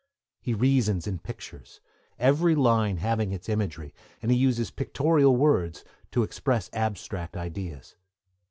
He 0.41 0.55
reasons 0.55 1.05
in 1.05 1.19
pictures, 1.19 1.79
every 2.17 2.55
line 2.55 2.97
having 2.97 3.31
its 3.31 3.47
imagery, 3.47 3.93
and 4.19 4.31
he 4.31 4.37
uses 4.39 4.71
pictorial 4.71 5.35
words 5.35 5.83
to 6.09 6.23
express 6.23 6.71
abstract 6.73 7.37
ideas. 7.37 7.95